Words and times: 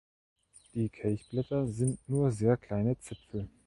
Die 0.73 0.89
Kelchblätter 0.89 1.67
sind 1.67 2.09
nur 2.09 2.31
sehr 2.31 2.57
kleine 2.57 2.97
Zipfel. 2.97 3.51